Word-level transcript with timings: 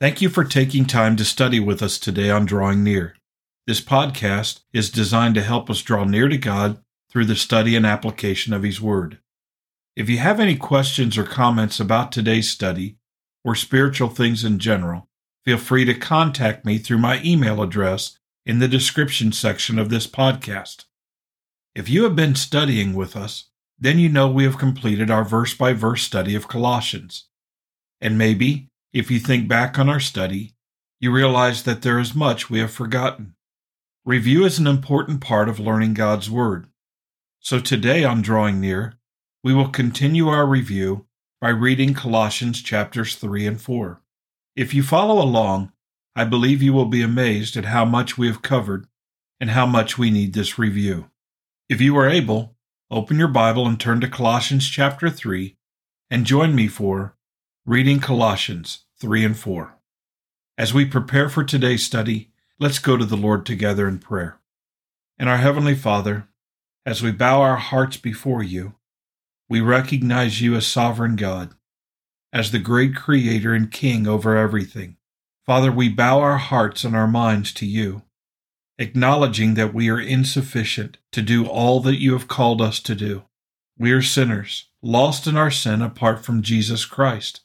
Thank 0.00 0.22
you 0.22 0.28
for 0.28 0.44
taking 0.44 0.84
time 0.84 1.16
to 1.16 1.24
study 1.24 1.58
with 1.58 1.82
us 1.82 1.98
today 1.98 2.30
on 2.30 2.46
Drawing 2.46 2.84
Near. 2.84 3.16
This 3.66 3.80
podcast 3.80 4.60
is 4.72 4.90
designed 4.90 5.34
to 5.34 5.42
help 5.42 5.68
us 5.68 5.82
draw 5.82 6.04
near 6.04 6.28
to 6.28 6.38
God 6.38 6.80
through 7.10 7.24
the 7.24 7.34
study 7.34 7.74
and 7.74 7.84
application 7.84 8.52
of 8.52 8.62
His 8.62 8.80
Word. 8.80 9.18
If 9.96 10.08
you 10.08 10.18
have 10.18 10.38
any 10.38 10.54
questions 10.54 11.18
or 11.18 11.24
comments 11.24 11.80
about 11.80 12.12
today's 12.12 12.48
study 12.48 12.98
or 13.44 13.56
spiritual 13.56 14.08
things 14.08 14.44
in 14.44 14.60
general, 14.60 15.08
feel 15.44 15.58
free 15.58 15.84
to 15.86 15.94
contact 15.94 16.64
me 16.64 16.78
through 16.78 16.98
my 16.98 17.20
email 17.24 17.60
address 17.60 18.20
in 18.46 18.60
the 18.60 18.68
description 18.68 19.32
section 19.32 19.80
of 19.80 19.90
this 19.90 20.06
podcast. 20.06 20.84
If 21.74 21.88
you 21.88 22.04
have 22.04 22.14
been 22.14 22.36
studying 22.36 22.94
with 22.94 23.16
us, 23.16 23.50
then 23.76 23.98
you 23.98 24.08
know 24.08 24.28
we 24.28 24.44
have 24.44 24.58
completed 24.58 25.10
our 25.10 25.24
verse 25.24 25.54
by 25.54 25.72
verse 25.72 26.04
study 26.04 26.36
of 26.36 26.46
Colossians. 26.46 27.24
And 28.00 28.16
maybe 28.16 28.67
if 28.92 29.10
you 29.10 29.18
think 29.18 29.48
back 29.48 29.78
on 29.78 29.88
our 29.88 30.00
study, 30.00 30.54
you 31.00 31.12
realize 31.12 31.64
that 31.64 31.82
there 31.82 31.98
is 31.98 32.14
much 32.14 32.48
we 32.48 32.58
have 32.60 32.70
forgotten. 32.70 33.34
Review 34.04 34.44
is 34.44 34.58
an 34.58 34.66
important 34.66 35.20
part 35.20 35.48
of 35.48 35.60
learning 35.60 35.94
God's 35.94 36.30
Word. 36.30 36.68
So 37.40 37.60
today 37.60 38.02
on 38.04 38.22
Drawing 38.22 38.60
Near, 38.60 38.94
we 39.44 39.52
will 39.52 39.68
continue 39.68 40.28
our 40.28 40.46
review 40.46 41.06
by 41.40 41.50
reading 41.50 41.94
Colossians 41.94 42.62
chapters 42.62 43.14
3 43.14 43.46
and 43.46 43.60
4. 43.60 44.02
If 44.56 44.72
you 44.72 44.82
follow 44.82 45.22
along, 45.22 45.72
I 46.16 46.24
believe 46.24 46.62
you 46.62 46.72
will 46.72 46.86
be 46.86 47.02
amazed 47.02 47.56
at 47.56 47.66
how 47.66 47.84
much 47.84 48.16
we 48.16 48.26
have 48.26 48.42
covered 48.42 48.86
and 49.38 49.50
how 49.50 49.66
much 49.66 49.98
we 49.98 50.10
need 50.10 50.32
this 50.32 50.58
review. 50.58 51.10
If 51.68 51.80
you 51.80 51.96
are 51.98 52.08
able, 52.08 52.56
open 52.90 53.18
your 53.18 53.28
Bible 53.28 53.66
and 53.66 53.78
turn 53.78 54.00
to 54.00 54.08
Colossians 54.08 54.68
chapter 54.68 55.10
3 55.10 55.56
and 56.10 56.24
join 56.24 56.54
me 56.54 56.66
for 56.66 57.14
Reading 57.68 58.00
Colossians 58.00 58.86
3 58.98 59.26
and 59.26 59.38
4. 59.38 59.76
As 60.56 60.72
we 60.72 60.86
prepare 60.86 61.28
for 61.28 61.44
today's 61.44 61.84
study, 61.84 62.30
let's 62.58 62.78
go 62.78 62.96
to 62.96 63.04
the 63.04 63.14
Lord 63.14 63.44
together 63.44 63.86
in 63.86 63.98
prayer. 63.98 64.40
And 65.18 65.28
our 65.28 65.36
Heavenly 65.36 65.74
Father, 65.74 66.28
as 66.86 67.02
we 67.02 67.12
bow 67.12 67.42
our 67.42 67.58
hearts 67.58 67.98
before 67.98 68.42
you, 68.42 68.76
we 69.50 69.60
recognize 69.60 70.40
you 70.40 70.54
as 70.54 70.66
sovereign 70.66 71.14
God, 71.14 71.50
as 72.32 72.52
the 72.52 72.58
great 72.58 72.96
creator 72.96 73.52
and 73.52 73.70
king 73.70 74.06
over 74.06 74.34
everything. 74.34 74.96
Father, 75.44 75.70
we 75.70 75.90
bow 75.90 76.20
our 76.20 76.38
hearts 76.38 76.84
and 76.84 76.96
our 76.96 77.06
minds 77.06 77.52
to 77.52 77.66
you, 77.66 78.00
acknowledging 78.78 79.52
that 79.56 79.74
we 79.74 79.90
are 79.90 80.00
insufficient 80.00 80.96
to 81.12 81.20
do 81.20 81.46
all 81.46 81.80
that 81.80 82.00
you 82.00 82.14
have 82.14 82.28
called 82.28 82.62
us 82.62 82.80
to 82.80 82.94
do. 82.94 83.24
We 83.78 83.92
are 83.92 84.00
sinners, 84.00 84.68
lost 84.80 85.26
in 85.26 85.36
our 85.36 85.50
sin 85.50 85.82
apart 85.82 86.24
from 86.24 86.40
Jesus 86.40 86.86
Christ. 86.86 87.42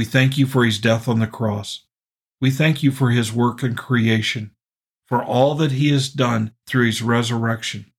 We 0.00 0.06
thank 0.06 0.38
you 0.38 0.46
for 0.46 0.64
his 0.64 0.78
death 0.78 1.08
on 1.08 1.18
the 1.18 1.26
cross. 1.26 1.84
We 2.40 2.50
thank 2.50 2.82
you 2.82 2.90
for 2.90 3.10
his 3.10 3.34
work 3.34 3.62
in 3.62 3.74
creation, 3.74 4.52
for 5.06 5.22
all 5.22 5.54
that 5.56 5.72
he 5.72 5.90
has 5.90 6.08
done 6.08 6.52
through 6.66 6.86
his 6.86 7.02
resurrection. 7.02 7.92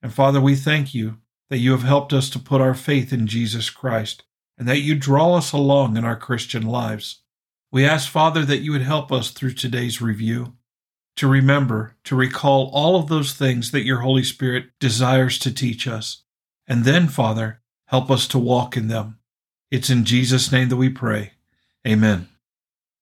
And 0.00 0.14
Father, 0.14 0.40
we 0.40 0.54
thank 0.56 0.94
you 0.94 1.18
that 1.50 1.58
you 1.58 1.72
have 1.72 1.82
helped 1.82 2.14
us 2.14 2.30
to 2.30 2.38
put 2.38 2.62
our 2.62 2.72
faith 2.72 3.12
in 3.12 3.26
Jesus 3.26 3.68
Christ 3.68 4.24
and 4.56 4.66
that 4.66 4.78
you 4.78 4.94
draw 4.94 5.34
us 5.34 5.52
along 5.52 5.98
in 5.98 6.06
our 6.06 6.16
Christian 6.16 6.64
lives. 6.64 7.20
We 7.70 7.84
ask, 7.84 8.10
Father, 8.10 8.42
that 8.46 8.62
you 8.62 8.72
would 8.72 8.80
help 8.80 9.12
us 9.12 9.30
through 9.30 9.52
today's 9.52 10.00
review 10.00 10.54
to 11.16 11.28
remember, 11.28 11.96
to 12.04 12.16
recall 12.16 12.70
all 12.72 12.96
of 12.96 13.08
those 13.08 13.34
things 13.34 13.72
that 13.72 13.84
your 13.84 14.00
Holy 14.00 14.24
Spirit 14.24 14.68
desires 14.80 15.38
to 15.40 15.52
teach 15.52 15.86
us. 15.86 16.22
And 16.66 16.86
then, 16.86 17.08
Father, 17.08 17.60
help 17.88 18.10
us 18.10 18.26
to 18.28 18.38
walk 18.38 18.74
in 18.74 18.88
them. 18.88 19.18
It's 19.68 19.90
in 19.90 20.04
Jesus' 20.04 20.52
name 20.52 20.68
that 20.68 20.76
we 20.76 20.88
pray. 20.88 21.32
Amen. 21.84 22.28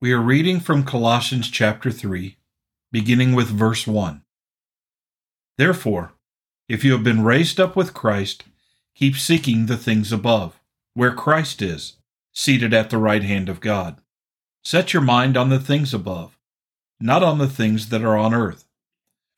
We 0.01 0.12
are 0.12 0.20
reading 0.20 0.61
from 0.61 0.83
Colossians 0.83 1.51
chapter 1.51 1.91
3, 1.91 2.39
beginning 2.91 3.34
with 3.34 3.48
verse 3.48 3.87
1. 3.87 4.23
Therefore, 5.59 6.12
if 6.67 6.83
you 6.83 6.92
have 6.92 7.05
been 7.05 7.23
raised 7.23 7.61
up 7.61 7.77
with 7.77 7.92
Christ, 7.92 8.45
keep 8.95 9.14
seeking 9.17 9.67
the 9.67 9.77
things 9.77 10.11
above, 10.11 10.58
where 10.95 11.13
Christ 11.13 11.61
is, 11.61 11.97
seated 12.33 12.73
at 12.73 12.89
the 12.89 12.96
right 12.96 13.23
hand 13.23 13.51
of 13.51 13.61
God. 13.61 13.98
Set 14.64 14.95
your 14.95 15.02
mind 15.02 15.36
on 15.36 15.51
the 15.51 15.61
things 15.61 15.92
above, 15.92 16.39
not 16.98 17.23
on 17.23 17.36
the 17.36 17.46
things 17.46 17.91
that 17.91 18.02
are 18.02 18.17
on 18.17 18.33
earth. 18.33 18.64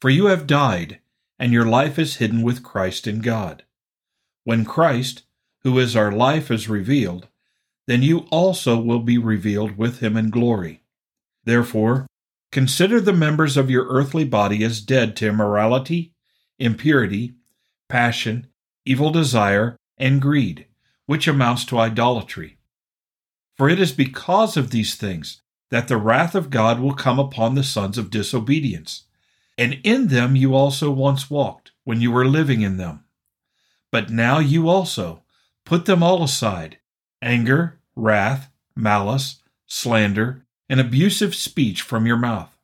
For 0.00 0.10
you 0.10 0.26
have 0.26 0.47
died, 0.47 1.00
and 1.41 1.53
your 1.53 1.66
life 1.66 1.98
is 1.98 2.16
hidden 2.16 2.43
with 2.43 2.62
Christ 2.62 3.08
in 3.08 3.20
God. 3.20 3.64
When 4.44 4.64
Christ, 4.64 5.25
who 5.66 5.81
is 5.81 5.97
our 5.97 6.12
life, 6.12 6.49
is 6.49 6.69
revealed, 6.69 7.27
then 7.88 8.00
you 8.00 8.21
also 8.31 8.78
will 8.78 9.00
be 9.00 9.19
revealed 9.19 9.77
with 9.77 9.99
him 9.99 10.16
in 10.16 10.31
glory. 10.31 10.81
Therefore, 11.43 12.06
consider 12.53 13.00
the 13.00 13.12
members 13.12 13.56
of 13.56 13.69
your 13.69 13.84
earthly 13.88 14.22
body 14.22 14.62
as 14.62 14.81
dead 14.81 15.16
to 15.16 15.26
immorality, 15.26 16.12
impurity, 16.60 17.34
passion, 17.88 18.47
evil 18.84 19.10
desire, 19.10 19.76
and 19.99 20.22
greed, 20.22 20.66
which 21.06 21.26
amounts 21.26 21.65
to 21.65 21.78
idolatry. 21.78 22.59
For 23.56 23.69
it 23.69 23.81
is 23.81 23.91
because 23.91 24.56
of 24.56 24.71
these 24.71 24.94
things 24.94 25.43
that 25.72 25.88
the 25.88 25.97
wrath 25.97 26.37
of 26.37 26.49
God 26.49 26.78
will 26.78 26.94
come 26.94 27.19
upon 27.19 27.56
the 27.56 27.65
sons 27.65 27.99
of 27.99 28.10
disobedience. 28.10 29.06
And 29.59 29.81
in 29.82 30.06
them 30.06 30.37
you 30.37 30.55
also 30.55 30.93
once 30.93 31.28
walked, 31.28 31.72
when 31.82 32.00
you 32.00 32.12
were 32.12 32.25
living 32.25 32.60
in 32.60 32.76
them. 32.76 33.03
But 33.91 34.10
now 34.10 34.38
you 34.38 34.69
also, 34.69 35.25
Put 35.66 35.84
them 35.84 36.03
all 36.03 36.22
aside 36.22 36.78
anger, 37.21 37.81
wrath, 37.97 38.50
malice, 38.77 39.43
slander, 39.66 40.47
and 40.69 40.81
abusive 40.81 41.34
speech 41.34 41.82
from 41.82 42.06
your 42.06 42.16
mouth. 42.16 42.56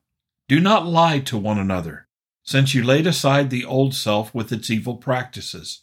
Do 0.49 0.61
not 0.61 0.87
lie 0.87 1.19
to 1.21 1.37
one 1.37 1.59
another, 1.59 2.07
since 2.45 2.75
you 2.75 2.83
laid 2.85 3.07
aside 3.07 3.51
the 3.51 3.65
old 3.65 3.95
self 3.95 4.33
with 4.35 4.53
its 4.53 4.71
evil 4.71 4.97
practices, 4.97 5.83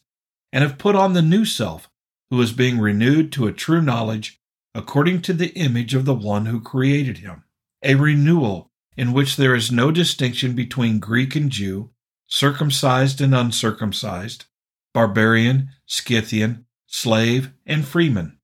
and 0.54 0.64
have 0.64 0.78
put 0.78 0.96
on 0.96 1.14
the 1.14 1.22
new 1.22 1.44
self, 1.44 1.90
who 2.30 2.42
is 2.42 2.54
being 2.54 2.80
renewed 2.80 3.32
to 3.34 3.48
a 3.48 3.54
true 3.54 3.82
knowledge 3.82 4.40
according 4.74 5.22
to 5.24 5.34
the 5.34 5.54
image 5.56 5.94
of 5.94 6.06
the 6.06 6.16
one 6.16 6.46
who 6.46 6.62
created 6.62 7.18
him. 7.18 7.44
A 7.84 7.96
renewal 7.96 8.72
in 8.96 9.12
which 9.12 9.36
there 9.36 9.56
is 9.56 9.72
no 9.72 9.92
distinction 9.92 10.54
between 10.56 11.00
Greek 11.00 11.36
and 11.36 11.50
Jew, 11.50 11.90
circumcised 12.28 13.20
and 13.20 13.36
uncircumcised, 13.36 14.46
barbarian, 14.94 15.70
Scythian, 15.86 16.66
slave, 16.90 17.52
and 17.66 17.86
freeman. 17.86 18.38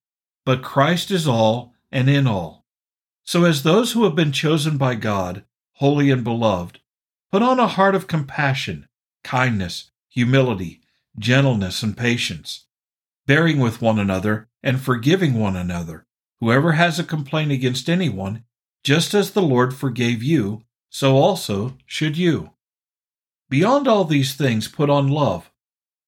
But 0.45 0.61
Christ 0.61 1.09
is 1.09 1.27
all 1.27 1.73
and 1.91 2.09
in 2.09 2.27
all. 2.27 2.65
So, 3.23 3.43
as 3.43 3.63
those 3.63 3.91
who 3.91 4.03
have 4.03 4.15
been 4.15 4.31
chosen 4.31 4.77
by 4.77 4.95
God, 4.95 5.43
holy 5.73 6.11
and 6.11 6.23
beloved, 6.23 6.79
put 7.31 7.41
on 7.41 7.59
a 7.59 7.67
heart 7.67 7.95
of 7.95 8.07
compassion, 8.07 8.87
kindness, 9.23 9.91
humility, 10.07 10.81
gentleness, 11.17 11.81
and 11.81 11.97
patience, 11.97 12.65
bearing 13.25 13.59
with 13.59 13.81
one 13.81 13.97
another 13.97 14.47
and 14.61 14.79
forgiving 14.79 15.33
one 15.33 15.55
another. 15.55 16.05
Whoever 16.39 16.73
has 16.73 16.99
a 16.99 17.03
complaint 17.03 17.51
against 17.51 17.89
anyone, 17.89 18.43
just 18.83 19.15
as 19.15 19.31
the 19.31 19.41
Lord 19.41 19.75
forgave 19.75 20.21
you, 20.21 20.61
so 20.89 21.17
also 21.17 21.77
should 21.87 22.15
you. 22.17 22.51
Beyond 23.49 23.87
all 23.87 24.05
these 24.05 24.35
things, 24.35 24.67
put 24.67 24.89
on 24.89 25.07
love, 25.07 25.51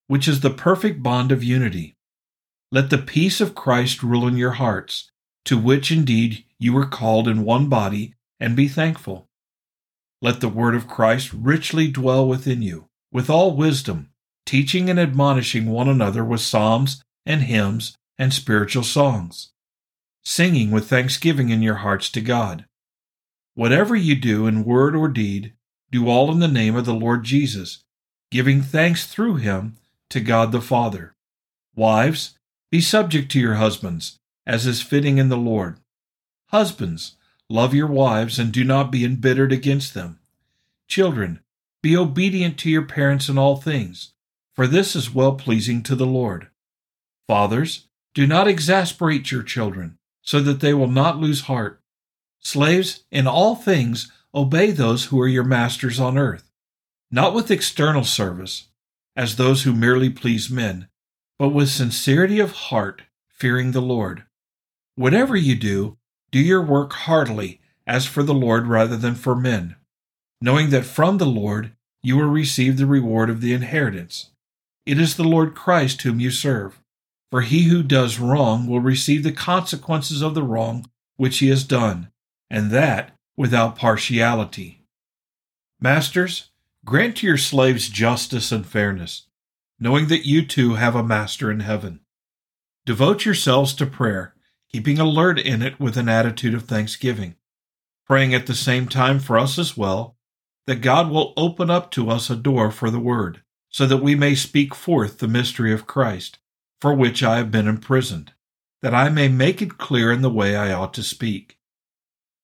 which 0.05 0.27
is 0.27 0.41
the 0.41 0.51
perfect 0.51 1.01
bond 1.01 1.31
of 1.31 1.43
unity. 1.43 1.96
Let 2.72 2.89
the 2.89 2.97
peace 2.97 3.39
of 3.39 3.55
Christ 3.55 4.03
rule 4.03 4.28
in 4.28 4.35
your 4.35 4.51
hearts, 4.51 5.09
to 5.45 5.57
which 5.57 5.91
indeed 5.91 6.44
you 6.59 6.73
were 6.73 6.85
called 6.85 7.28
in 7.28 7.45
one 7.45 7.69
body, 7.69 8.13
and 8.39 8.55
be 8.55 8.67
thankful. 8.67 9.28
Let 10.22 10.41
the 10.41 10.50
word 10.50 10.75
of 10.75 10.88
Christ 10.88 11.31
richly 11.31 11.89
dwell 11.89 12.27
within 12.27 12.61
you, 12.61 12.89
with 13.11 13.29
all 13.29 13.56
wisdom, 13.56 14.09
teaching 14.45 14.89
and 14.89 15.00
admonishing 15.00 15.67
one 15.67 15.88
another 15.88 16.25
with 16.25 16.41
psalms 16.41 17.01
and 17.25 17.44
hymns 17.44 17.95
and 18.17 18.33
spiritual 18.33 18.83
songs, 18.83 19.51
singing 20.23 20.72
with 20.72 20.89
thanksgiving 20.89 21.50
in 21.50 21.61
your 21.61 21.75
hearts 21.75 22.09
to 22.11 22.22
God. 22.22 22.66
Whatever 23.53 23.95
you 23.95 24.15
do 24.15 24.45
in 24.45 24.65
word 24.65 24.95
or 24.95 25.07
deed, 25.07 25.53
do 25.91 26.09
all 26.09 26.31
in 26.31 26.39
the 26.39 26.47
name 26.47 26.75
of 26.75 26.86
the 26.86 26.94
Lord 26.94 27.24
Jesus, 27.24 27.83
giving 28.30 28.62
thanks 28.62 29.07
through 29.07 29.36
him 29.38 29.77
to 30.09 30.19
God 30.19 30.51
the 30.51 30.62
Father. 30.62 31.15
Wives, 31.75 32.38
be 32.69 32.81
subject 32.81 33.31
to 33.31 33.39
your 33.39 33.55
husbands, 33.55 34.19
as 34.45 34.65
is 34.65 34.81
fitting 34.81 35.17
in 35.17 35.29
the 35.29 35.37
Lord. 35.37 35.77
Husbands, 36.47 37.15
love 37.49 37.73
your 37.73 37.87
wives 37.87 38.39
and 38.39 38.51
do 38.51 38.63
not 38.63 38.91
be 38.91 39.05
embittered 39.05 39.53
against 39.53 39.93
them. 39.93 40.19
Children, 40.87 41.39
be 41.81 41.95
obedient 41.95 42.57
to 42.59 42.69
your 42.69 42.85
parents 42.85 43.29
in 43.29 43.37
all 43.37 43.55
things, 43.55 44.13
for 44.53 44.67
this 44.67 44.95
is 44.95 45.13
well 45.13 45.35
pleasing 45.35 45.81
to 45.83 45.95
the 45.95 46.05
Lord. 46.05 46.47
Fathers, 47.27 47.87
do 48.13 48.27
not 48.27 48.47
exasperate 48.47 49.31
your 49.31 49.43
children, 49.43 49.97
so 50.21 50.41
that 50.41 50.59
they 50.59 50.73
will 50.73 50.89
not 50.89 51.19
lose 51.19 51.41
heart. 51.41 51.79
Slaves, 52.39 53.03
in 53.11 53.27
all 53.27 53.55
things, 53.55 54.11
obey 54.35 54.71
those 54.71 55.05
who 55.05 55.21
are 55.21 55.27
your 55.27 55.43
masters 55.43 55.99
on 55.99 56.17
earth, 56.17 56.51
not 57.11 57.33
with 57.33 57.51
external 57.51 58.03
service, 58.03 58.67
as 59.15 59.35
those 59.35 59.63
who 59.63 59.73
merely 59.73 60.09
please 60.09 60.49
men 60.49 60.87
but 61.39 61.50
with 61.50 61.69
sincerity 61.69 62.39
of 62.39 62.51
heart, 62.51 63.04
fearing 63.30 63.72
the 63.72 63.81
Lord. 63.81 64.24
Whatever 64.95 65.36
you 65.36 65.56
do, 65.56 65.98
do 66.31 66.39
your 66.39 66.62
work 66.62 66.94
heartily, 66.94 67.62
as 67.86 68.06
for 68.06 68.24
the 68.24 68.34
Lord 68.34 68.68
rather 68.68 68.98
than 68.98 69.16
for 69.16 69.36
men, 69.36 69.75
knowing 70.42 70.72
that 70.72 70.86
from 70.86 71.18
the 71.18 71.25
Lord 71.25 71.72
you 72.01 72.18
will 72.18 72.25
receive 72.28 72.78
the 72.78 72.86
reward 72.86 73.30
of 73.30 73.42
the 73.42 73.54
inheritance. 73.54 74.31
It 74.86 75.00
is 75.00 75.16
the 75.16 75.24
Lord 75.24 75.56
Christ 75.56 76.01
whom 76.01 76.19
you 76.19 76.31
serve. 76.31 76.81
For 77.30 77.42
he 77.42 77.63
who 77.63 77.84
does 77.84 78.19
wrong 78.19 78.68
will 78.68 78.80
receive 78.80 79.24
the 79.24 79.34
consequences 79.34 80.22
of 80.22 80.34
the 80.34 80.44
wrong 80.44 80.89
which 81.18 81.39
he 81.39 81.50
has 81.50 81.63
done, 81.63 82.10
and 82.50 82.72
that 82.72 83.12
without 83.36 83.75
partiality. 83.75 84.86
Masters, 85.81 86.50
grant 86.86 87.18
to 87.18 87.28
your 87.28 87.38
slaves 87.38 87.89
justice 87.89 88.51
and 88.51 88.66
fairness, 88.66 89.28
knowing 89.79 90.07
that 90.07 90.25
you 90.25 90.45
too 90.45 90.75
have 90.75 90.95
a 90.95 91.03
master 91.03 91.51
in 91.51 91.59
heaven. 91.59 92.00
Devote 92.85 93.25
yourselves 93.25 93.74
to 93.75 93.85
prayer, 93.85 94.33
keeping 94.71 95.00
alert 95.00 95.39
in 95.39 95.62
it 95.62 95.79
with 95.79 95.97
an 95.97 96.09
attitude 96.09 96.53
of 96.53 96.63
thanksgiving, 96.63 97.35
praying 98.06 98.33
at 98.33 98.47
the 98.47 98.56
same 98.56 98.88
time 98.88 99.19
for 99.19 99.38
us 99.38 99.59
as 99.59 99.77
well, 99.77 100.18
that 100.65 100.81
God 100.81 101.09
will 101.09 101.33
open 101.38 101.69
up 101.69 101.91
to 101.91 102.09
us 102.09 102.29
a 102.29 102.35
door 102.35 102.71
for 102.71 102.89
the 102.89 103.00
word, 103.00 103.41
so 103.69 103.85
that 103.85 103.97
we 103.97 104.15
may 104.15 104.35
speak 104.35 104.74
forth 104.74 105.19
the 105.19 105.27
mystery 105.27 105.74
of 105.74 105.88
Christ, 105.88 106.39
for 106.81 106.94
which 106.94 107.24
I 107.24 107.38
have 107.38 107.51
been 107.51 107.68
imprisoned, 107.68 108.33
that 108.81 108.94
I 108.94 109.09
may 109.09 109.27
make 109.27 109.62
it 109.62 109.77
clear 109.77 110.12
in 110.12 110.21
the 110.21 110.29
way 110.29 110.56
I 110.56 110.74
ought 110.74 110.94
to 110.95 111.03
speak. 111.03 111.57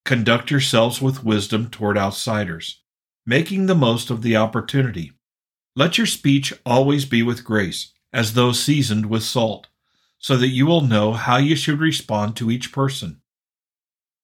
Conduct 0.06 0.52
yourselves 0.52 1.02
with 1.02 1.24
wisdom 1.24 1.70
toward 1.70 1.98
outsiders, 1.98 2.82
making 3.26 3.66
the 3.66 3.76
most 3.76 4.10
of 4.10 4.22
the 4.22 4.36
opportunity. 4.36 5.14
Let 5.76 5.98
your 5.98 6.08
speech 6.08 6.54
always 6.66 7.06
be 7.06 7.24
with 7.24 7.44
grace, 7.44 7.94
as 8.12 8.34
though 8.34 8.52
seasoned 8.52 9.08
with 9.08 9.24
salt, 9.24 9.68
so 10.20 10.38
that 10.38 10.50
you 10.50 10.66
will 10.66 10.82
know 10.82 11.14
how 11.14 11.38
you 11.38 11.56
should 11.56 11.80
respond 11.80 12.36
to 12.36 12.52
each 12.52 12.72
person. 12.72 13.22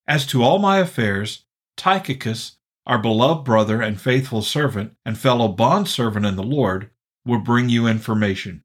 As 0.07 0.25
to 0.27 0.43
all 0.43 0.59
my 0.59 0.77
affairs, 0.77 1.45
Tychicus, 1.75 2.57
our 2.85 2.99
beloved 2.99 3.45
brother 3.45 3.81
and 3.81 3.99
faithful 3.99 4.41
servant 4.41 4.95
and 5.05 5.17
fellow 5.17 5.47
bondservant 5.47 6.25
in 6.25 6.35
the 6.35 6.43
Lord, 6.43 6.89
will 7.25 7.39
bring 7.39 7.69
you 7.69 7.87
information. 7.87 8.63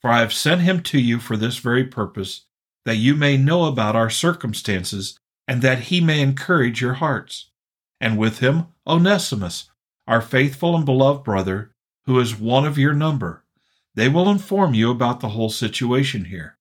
For 0.00 0.10
I 0.10 0.20
have 0.20 0.32
sent 0.32 0.62
him 0.62 0.82
to 0.84 0.98
you 0.98 1.18
for 1.18 1.36
this 1.36 1.58
very 1.58 1.84
purpose, 1.84 2.46
that 2.84 2.96
you 2.96 3.14
may 3.14 3.36
know 3.36 3.64
about 3.64 3.96
our 3.96 4.10
circumstances, 4.10 5.18
and 5.48 5.62
that 5.62 5.84
he 5.84 6.00
may 6.00 6.20
encourage 6.20 6.80
your 6.80 6.94
hearts. 6.94 7.50
And 8.00 8.18
with 8.18 8.40
him, 8.40 8.68
Onesimus, 8.86 9.70
our 10.06 10.20
faithful 10.20 10.76
and 10.76 10.84
beloved 10.84 11.24
brother, 11.24 11.72
who 12.06 12.18
is 12.18 12.38
one 12.38 12.64
of 12.64 12.78
your 12.78 12.94
number. 12.94 13.44
They 13.94 14.08
will 14.08 14.28
inform 14.28 14.74
you 14.74 14.90
about 14.90 15.20
the 15.20 15.30
whole 15.30 15.50
situation 15.50 16.26
here. 16.26 16.58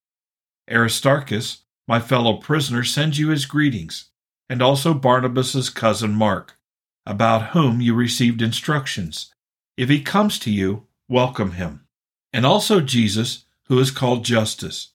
Aristarchus, 0.69 1.63
my 1.87 1.99
fellow 1.99 2.37
prisoner, 2.37 2.83
sends 2.83 3.19
you 3.19 3.29
his 3.29 3.45
greetings, 3.45 4.09
and 4.49 4.61
also 4.61 4.93
Barnabas's 4.93 5.69
cousin 5.69 6.15
Mark, 6.15 6.57
about 7.05 7.49
whom 7.49 7.81
you 7.81 7.93
received 7.93 8.41
instructions. 8.41 9.33
If 9.77 9.89
he 9.89 10.01
comes 10.01 10.39
to 10.39 10.51
you, 10.51 10.87
welcome 11.07 11.51
him 11.53 11.85
and 12.35 12.45
also 12.45 12.81
Jesus, 12.81 13.45
who 13.69 13.79
is 13.79 13.91
called 13.91 14.25
Justus. 14.25 14.89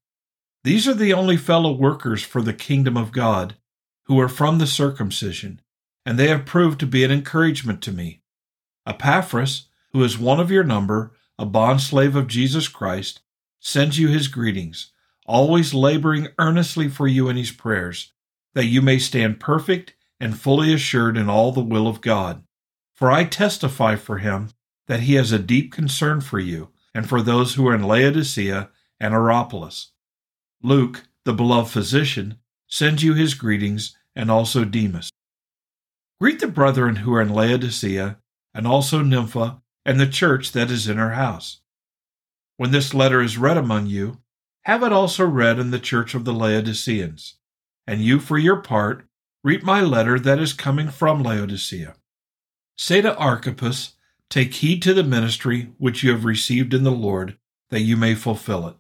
These 0.62 0.87
are 0.87 0.94
the 0.94 1.14
only 1.14 1.38
fellow 1.38 1.73
workers 1.73 2.23
for 2.23 2.43
the 2.43 2.53
kingdom 2.53 2.99
of 2.99 3.12
God 3.12 3.56
who 4.05 4.20
are 4.20 4.29
from 4.29 4.58
the 4.58 4.67
circumcision, 4.67 5.62
and 6.05 6.19
they 6.19 6.29
have 6.29 6.44
proved 6.44 6.79
to 6.81 6.87
be 6.87 7.03
an 7.03 7.11
encouragement 7.11 7.81
to 7.81 7.93
me. 7.93 8.20
Epaphras, 8.87 9.69
who 9.92 10.02
is 10.02 10.19
one 10.19 10.40
of 10.40 10.50
your 10.50 10.64
number, 10.64 11.12
a 11.38 11.46
bondslave 11.46 12.14
of 12.14 12.26
Jesus 12.26 12.69
Christ, 12.69 13.20
sends 13.58 13.98
you 13.98 14.08
his 14.08 14.28
greetings, 14.28 14.92
always 15.26 15.75
laboring 15.75 16.28
earnestly 16.38 16.88
for 16.88 17.06
you 17.06 17.28
in 17.28 17.37
his 17.37 17.50
prayers, 17.50 18.12
that 18.54 18.66
you 18.66 18.82
may 18.82 18.98
stand 18.98 19.40
perfect 19.40 19.94
and 20.19 20.38
fully 20.38 20.72
assured 20.72 21.16
in 21.16 21.28
all 21.28 21.52
the 21.52 21.60
will 21.60 21.87
of 21.87 22.00
God. 22.00 22.42
For 22.94 23.10
I 23.10 23.25
testify 23.25 23.96
for 23.96 24.19
him 24.19 24.50
that 24.87 25.00
he 25.00 25.14
has 25.14 25.32
a 25.32 25.38
deep 25.38 25.72
concern 25.72 26.20
for 26.20 26.38
you 26.38 26.69
and 26.94 27.08
for 27.08 27.22
those 27.22 27.54
who 27.54 27.66
are 27.69 27.75
in 27.75 27.82
Laodicea 27.82 28.70
and 28.98 29.14
Hierapolis. 29.14 29.93
Luke, 30.62 31.04
the 31.25 31.32
beloved 31.32 31.70
physician, 31.70 32.38
sends 32.66 33.02
you 33.02 33.14
his 33.14 33.34
greetings, 33.34 33.96
and 34.14 34.31
also 34.31 34.64
Demas. 34.64 35.10
Greet 36.20 36.40
the 36.40 36.48
brethren 36.48 36.96
who 36.96 37.14
are 37.14 37.22
in 37.22 37.32
Laodicea, 37.32 38.19
and 38.52 38.66
also 38.66 39.02
Nympha, 39.02 39.59
and 39.85 39.99
the 39.99 40.06
church 40.06 40.53
that 40.53 40.71
is 40.71 40.88
in 40.88 40.97
her 40.99 41.12
house. 41.12 41.61
When 42.56 42.71
this 42.71 42.93
letter 42.93 43.23
is 43.23 43.38
read 43.38 43.56
among 43.56 43.87
you, 43.87 44.19
have 44.65 44.82
it 44.82 44.93
also 44.93 45.27
read 45.27 45.59
in 45.59 45.71
the 45.71 45.79
church 45.79 46.15
of 46.15 46.25
the 46.25 46.35
Laodiceans. 46.35 47.37
And 47.87 48.03
you, 48.03 48.21
for 48.21 48.38
your 48.38 48.61
part, 48.61 49.06
read 49.43 49.62
my 49.62 49.81
letter 49.81 50.19
that 50.19 50.38
is 50.38 50.53
coming 50.53 50.91
from 50.91 51.23
Laodicea. 51.23 51.94
Say 52.77 53.00
to 53.00 53.17
Archippus, 53.17 53.94
Take 54.29 54.55
heed 54.55 54.81
to 54.82 54.94
the 54.94 55.03
ministry 55.03 55.73
which 55.79 56.03
you 56.03 56.11
have 56.12 56.25
received 56.25 56.73
in 56.73 56.85
the 56.85 56.93
Lord, 56.93 57.37
that 57.71 57.81
you 57.81 57.97
may 57.97 58.15
fulfill 58.15 58.69
it. 58.69 58.77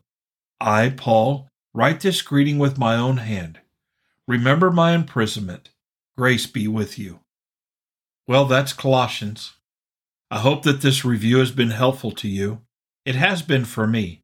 I, 0.60 0.90
Paul, 0.90 1.48
write 1.74 2.00
this 2.00 2.22
greeting 2.22 2.58
with 2.58 2.78
my 2.78 2.96
own 2.96 3.16
hand. 3.16 3.60
Remember 4.28 4.70
my 4.70 4.92
imprisonment. 4.92 5.70
Grace 6.16 6.46
be 6.46 6.68
with 6.68 6.98
you. 6.98 7.20
Well, 8.28 8.44
that's 8.44 8.72
Colossians. 8.72 9.54
I 10.30 10.38
hope 10.40 10.62
that 10.62 10.80
this 10.80 11.04
review 11.04 11.38
has 11.38 11.50
been 11.50 11.70
helpful 11.70 12.12
to 12.12 12.28
you. 12.28 12.60
It 13.04 13.14
has 13.14 13.42
been 13.42 13.64
for 13.64 13.86
me. 13.86 14.22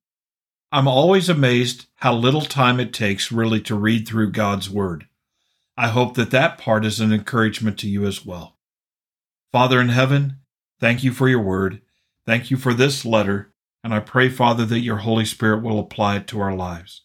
I'm 0.71 0.89
always 0.89 1.29
amazed 1.29 1.87
how 1.97 2.15
little 2.15 2.43
time 2.43 2.79
it 2.81 2.93
takes 2.93 3.33
really 3.33 3.61
to 3.63 3.75
read 3.75 4.07
through 4.07 4.33
God's 4.33 4.69
Word. 4.69 5.07
I 5.77 5.89
hope 5.89 6.15
that 6.15 6.31
that 6.31 6.59
part 6.59 6.85
is 6.85 7.01
an 7.01 7.13
encouragement 7.13 7.79
to 7.81 7.89
you 7.89 8.07
as 8.07 8.25
well. 8.25 8.57
Father 9.53 9.81
in 9.81 9.89
heaven, 9.89 10.39
Thank 10.79 11.03
you 11.03 11.13
for 11.13 11.29
your 11.29 11.41
word. 11.41 11.81
Thank 12.27 12.51
you 12.51 12.57
for 12.57 12.75
this 12.75 13.05
letter. 13.05 13.53
And 13.83 13.95
I 13.95 14.01
pray, 14.01 14.29
Father, 14.29 14.65
that 14.67 14.81
your 14.81 14.99
Holy 14.99 15.25
Spirit 15.25 15.63
will 15.63 15.79
apply 15.79 16.17
it 16.17 16.27
to 16.29 16.41
our 16.41 16.55
lives. 16.55 17.03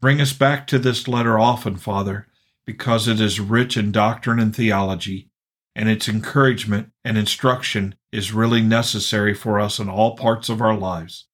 Bring 0.00 0.20
us 0.20 0.32
back 0.32 0.66
to 0.68 0.78
this 0.78 1.06
letter 1.06 1.38
often, 1.38 1.76
Father, 1.76 2.26
because 2.64 3.06
it 3.08 3.20
is 3.20 3.40
rich 3.40 3.76
in 3.76 3.92
doctrine 3.92 4.38
and 4.38 4.54
theology, 4.54 5.30
and 5.78 5.88
its 5.88 6.08
encouragement 6.08 6.90
and 7.04 7.16
instruction 7.16 7.94
is 8.10 8.32
really 8.32 8.60
necessary 8.60 9.32
for 9.32 9.60
us 9.60 9.78
in 9.78 9.88
all 9.88 10.16
parts 10.16 10.48
of 10.48 10.60
our 10.60 10.76
lives. 10.76 11.28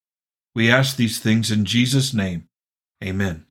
We 0.55 0.71
ask 0.71 0.97
these 0.97 1.19
things 1.19 1.51
in 1.51 1.65
Jesus' 1.65 2.13
name. 2.13 2.49
Amen. 3.03 3.47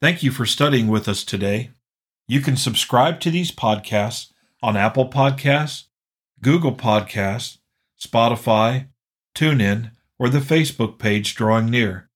Thank 0.00 0.22
you 0.22 0.30
for 0.30 0.46
studying 0.46 0.88
with 0.88 1.06
us 1.06 1.22
today. 1.22 1.72
You 2.26 2.40
can 2.40 2.56
subscribe 2.56 3.20
to 3.20 3.30
these 3.30 3.52
podcasts 3.52 4.32
on 4.62 4.74
Apple 4.74 5.10
Podcasts, 5.10 5.84
Google 6.40 6.74
Podcasts, 6.74 7.58
Spotify, 8.00 8.88
TuneIn, 9.36 9.90
or 10.18 10.30
the 10.30 10.38
Facebook 10.38 10.98
page 10.98 11.34
Drawing 11.34 11.66
Near. 11.66 12.08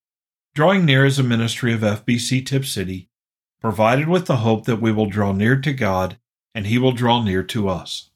Drawing 0.54 0.86
Near 0.86 1.04
is 1.04 1.18
a 1.18 1.22
ministry 1.22 1.74
of 1.74 1.80
FBC 1.80 2.46
Tipp 2.46 2.64
City, 2.64 3.10
provided 3.60 4.08
with 4.08 4.24
the 4.24 4.36
hope 4.36 4.64
that 4.64 4.80
we 4.80 4.90
will 4.90 5.06
draw 5.06 5.32
near 5.32 5.60
to 5.60 5.72
God 5.74 6.16
and 6.54 6.66
He 6.66 6.78
will 6.78 6.92
draw 6.92 7.22
near 7.22 7.42
to 7.42 7.68
us. 7.68 8.10